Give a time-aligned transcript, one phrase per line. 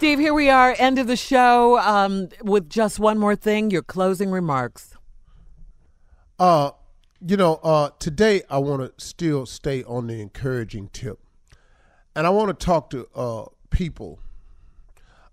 [0.00, 1.78] Steve, here we are, end of the show.
[1.78, 4.96] Um, with just one more thing, your closing remarks.
[6.38, 6.70] Uh,
[7.20, 11.18] you know, uh, today I want to still stay on the encouraging tip,
[12.16, 14.20] and I want to talk to uh, people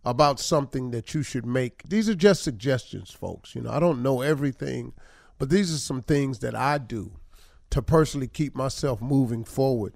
[0.03, 1.83] about something that you should make.
[1.87, 3.55] These are just suggestions, folks.
[3.55, 4.91] You know, I don't know everything,
[5.37, 7.13] but these are some things that I do
[7.69, 9.93] to personally keep myself moving forward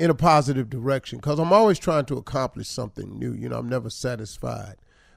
[0.00, 3.34] in a positive direction because I'm always trying to accomplish something new.
[3.34, 4.76] You know, I'm never satisfied.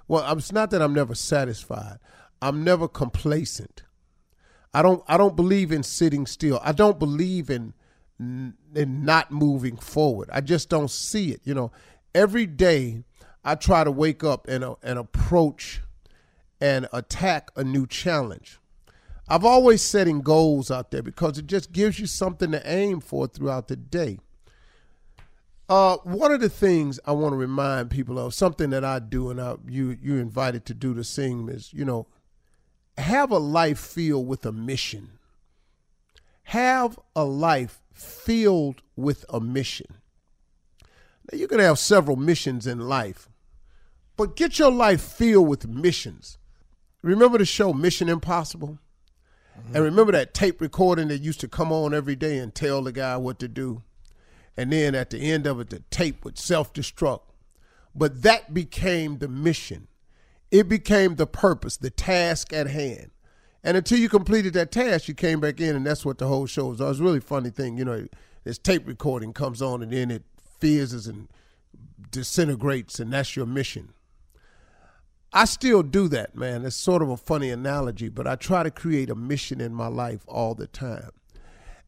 [0.09, 1.99] Well, it's not that I'm never satisfied.
[2.41, 3.83] I'm never complacent.
[4.73, 6.59] I don't I don't believe in sitting still.
[6.61, 7.73] I don't believe in
[8.19, 10.29] in not moving forward.
[10.33, 11.39] I just don't see it.
[11.45, 11.71] You know,
[12.13, 13.05] every day
[13.45, 15.81] I try to wake up and uh, and approach
[16.59, 18.59] and attack a new challenge.
[19.29, 23.27] I've always setting goals out there because it just gives you something to aim for
[23.27, 24.19] throughout the day.
[25.73, 29.31] Uh, one of the things I want to remind people of, something that I do,
[29.31, 32.05] and I, you you invited to do the same, is you know,
[32.95, 35.17] have a life filled with a mission.
[36.43, 39.87] Have a life filled with a mission.
[41.31, 43.27] Now you can have several missions in life,
[44.15, 46.37] but get your life filled with missions.
[47.01, 48.77] Remember the show Mission Impossible?
[49.57, 49.75] Mm-hmm.
[49.75, 52.91] And remember that tape recording that used to come on every day and tell the
[52.91, 53.81] guy what to do?
[54.55, 57.21] And then at the end of it, the tape would self destruct.
[57.95, 59.87] But that became the mission.
[60.51, 63.11] It became the purpose, the task at hand.
[63.63, 66.45] And until you completed that task, you came back in, and that's what the whole
[66.45, 66.81] show was.
[66.81, 67.77] It was a really funny thing.
[67.77, 68.07] You know,
[68.43, 70.23] this tape recording comes on, and then it
[70.59, 71.29] fizzes and
[72.11, 73.93] disintegrates, and that's your mission.
[75.31, 76.65] I still do that, man.
[76.65, 79.87] It's sort of a funny analogy, but I try to create a mission in my
[79.87, 81.09] life all the time.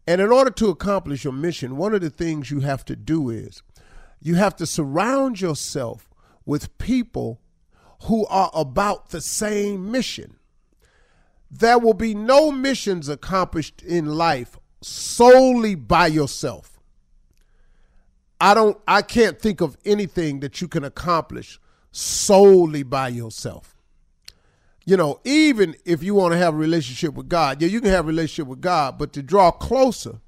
[0.07, 3.30] And in order to accomplish your mission, one of the things you have to do
[3.30, 3.63] is
[4.22, 6.10] you have to surround yourself
[6.46, 7.42] with people
[8.04, 10.38] who are about the same mission.
[11.50, 16.80] There will be no missions accomplished in life solely by yourself.
[18.40, 21.60] I don't I can't think of anything that you can accomplish
[21.92, 23.75] solely by yourself
[24.86, 27.90] you know, even if you want to have a relationship with God, yeah, you can
[27.90, 30.22] have a relationship with God, but to draw closer,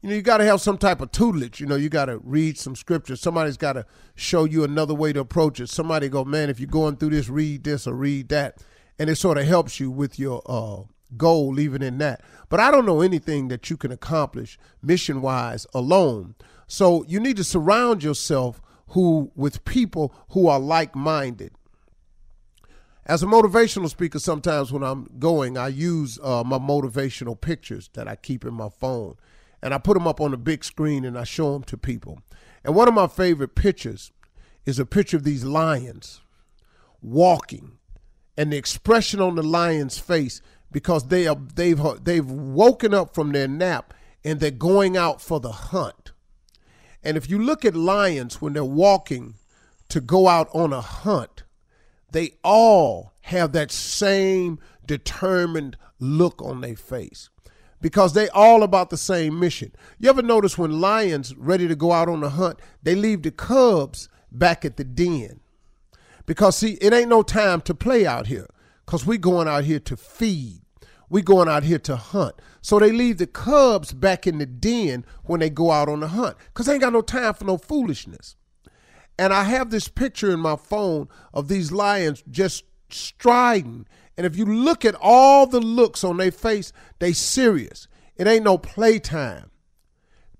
[0.00, 1.60] you know, you got to have some type of tutelage.
[1.60, 3.16] You know, you got to read some scripture.
[3.16, 3.84] Somebody's got to
[4.14, 5.68] show you another way to approach it.
[5.68, 8.62] Somebody go, man, if you're going through this, read this or read that,
[8.98, 10.82] and it sort of helps you with your uh,
[11.16, 12.22] goal, even in that.
[12.48, 16.34] But I don't know anything that you can accomplish mission wise alone.
[16.66, 21.52] So you need to surround yourself who with people who are like minded.
[23.08, 28.06] As a motivational speaker, sometimes when I'm going, I use uh, my motivational pictures that
[28.06, 29.16] I keep in my phone
[29.62, 32.20] and I put them up on the big screen and I show them to people.
[32.62, 34.12] And one of my favorite pictures
[34.66, 36.20] is a picture of these lions
[37.00, 37.78] walking
[38.36, 43.32] and the expression on the lion's face because they are they've they've woken up from
[43.32, 46.12] their nap and they're going out for the hunt.
[47.02, 49.36] And if you look at lions when they're walking
[49.88, 51.44] to go out on a hunt,
[52.12, 57.28] they all have that same determined look on their face
[57.80, 59.72] because they all about the same mission.
[59.98, 63.30] You ever notice when lions ready to go out on a hunt, they leave the
[63.30, 65.40] cubs back at the den.
[66.26, 68.48] Because see, it ain't no time to play out here.
[68.86, 70.62] Cause we going out here to feed.
[71.10, 72.34] We going out here to hunt.
[72.60, 76.08] So they leave the cubs back in the den when they go out on the
[76.08, 76.36] hunt.
[76.54, 78.36] Cause they ain't got no time for no foolishness.
[79.18, 83.86] And I have this picture in my phone of these lions just striding
[84.18, 87.86] and if you look at all the looks on their face, they serious.
[88.16, 89.52] It ain't no playtime.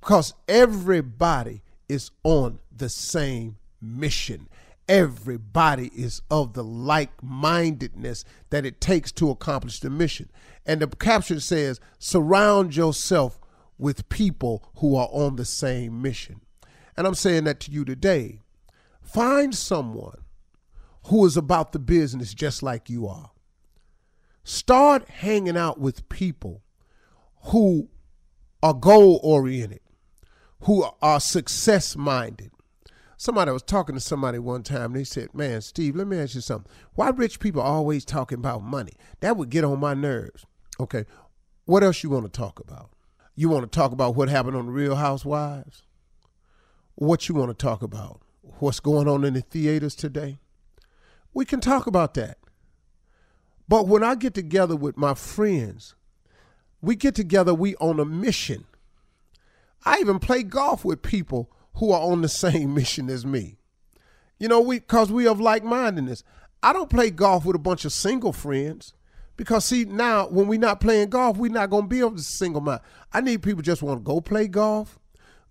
[0.01, 4.49] Because everybody is on the same mission.
[4.89, 10.29] Everybody is of the like mindedness that it takes to accomplish the mission.
[10.67, 13.39] And the caption says, surround yourself
[13.79, 16.41] with people who are on the same mission.
[16.97, 18.41] And I'm saying that to you today.
[19.09, 20.25] Find someone
[21.07, 23.31] who is about the business just like you are.
[24.45, 26.63] Start hanging out with people
[27.45, 27.89] who
[28.63, 29.81] are goal oriented,
[30.61, 32.51] who are success minded.
[33.17, 34.93] Somebody was talking to somebody one time.
[34.93, 36.71] They said, "Man, Steve, let me ask you something.
[36.95, 38.93] Why rich people always talking about money?
[39.21, 40.45] That would get on my nerves."
[40.79, 41.07] Okay,
[41.65, 42.91] what else you want to talk about?
[43.35, 45.83] You want to talk about what happened on the Real Housewives?
[46.95, 48.21] What you want to talk about?
[48.59, 50.39] What's going on in the theaters today?
[51.33, 52.39] We can talk about that.
[53.69, 55.95] But when I get together with my friends,
[56.81, 58.65] we get together, we on a mission.
[59.85, 63.59] I even play golf with people who are on the same mission as me.
[64.39, 66.23] You know, we cause we have like mindedness.
[66.63, 68.95] I don't play golf with a bunch of single friends.
[69.37, 72.61] Because see, now when we're not playing golf, we're not gonna be able to single
[72.61, 72.81] mind.
[73.13, 74.99] I need people just want to go play golf,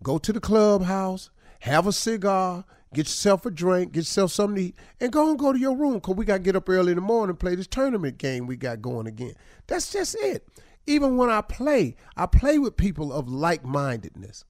[0.03, 1.29] go to the clubhouse,
[1.59, 5.37] have a cigar, Get yourself a drink, get yourself something to eat, and go and
[5.37, 7.39] go to your room because we got to get up early in the morning and
[7.39, 9.33] play this tournament game we got going again.
[9.67, 10.47] That's just it.
[10.85, 14.45] Even when I play, I play with people of like mindedness.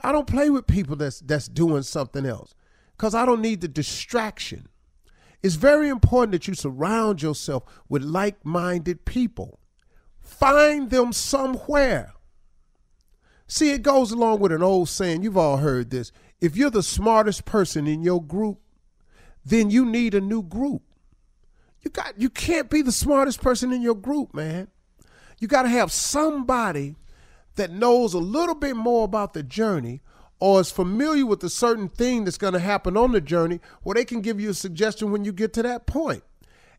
[0.00, 2.54] I don't play with people that's that's doing something else
[2.96, 4.68] because I don't need the distraction.
[5.42, 9.60] It's very important that you surround yourself with like minded people.
[10.20, 12.12] Find them somewhere.
[13.46, 15.22] See, it goes along with an old saying.
[15.22, 16.10] You've all heard this.
[16.40, 18.58] If you're the smartest person in your group,
[19.44, 20.82] then you need a new group.
[21.82, 24.68] You got you can't be the smartest person in your group, man.
[25.38, 26.96] You got to have somebody
[27.54, 30.02] that knows a little bit more about the journey
[30.38, 33.94] or is familiar with a certain thing that's going to happen on the journey where
[33.94, 36.22] they can give you a suggestion when you get to that point.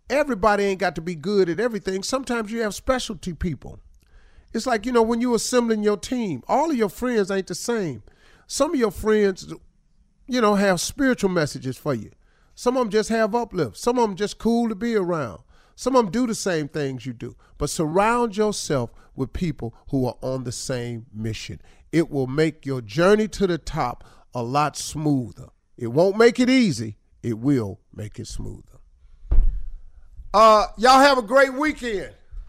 [0.10, 2.04] Everybody ain't got to be good at everything.
[2.04, 3.80] Sometimes you have specialty people.
[4.54, 7.56] It's like, you know, when you're assembling your team, all of your friends ain't the
[7.56, 8.04] same.
[8.48, 9.54] Some of your friends,
[10.27, 12.12] you know, have spiritual messages for you.
[12.56, 13.77] Some of them just have uplift.
[13.77, 15.42] Some of them just cool to be around.
[15.75, 17.36] Some of them do the same things you do.
[17.58, 21.62] But surround yourself with people who are on the same mission.
[21.92, 25.50] It will make your journey to the top a lot smoother.
[25.77, 26.98] It won't make it easy.
[27.22, 28.80] It will make it smoother.
[30.34, 32.13] Uh, y'all have a great weekend.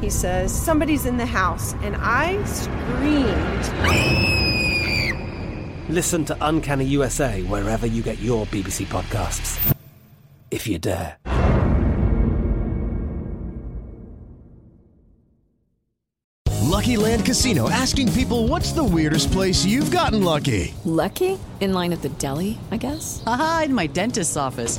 [0.00, 3.64] He says, Somebody's in the house, and I screamed.
[5.88, 9.74] Listen to Uncanny USA wherever you get your BBC podcasts,
[10.50, 11.16] if you dare.
[16.76, 20.74] Lucky Land Casino asking people what's the weirdest place you've gotten lucky?
[20.84, 21.38] Lucky?
[21.60, 23.22] In line at the deli, I guess?
[23.26, 24.78] Aha, in my dentist's office.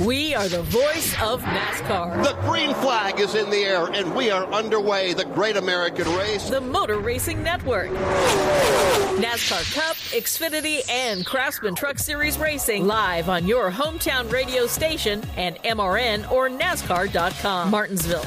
[0.00, 2.24] We are the voice of NASCAR.
[2.24, 5.14] The green flag is in the air, and we are underway.
[5.14, 6.50] The great American race.
[6.50, 7.90] The Motor Racing Network.
[9.20, 15.56] NASCAR Cup, Xfinity, and Craftsman Truck Series Racing live on your hometown radio station and
[15.62, 17.70] MRN or NASCAR.com.
[17.70, 18.26] Martinsville,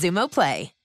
[0.01, 0.80] Xumo Play.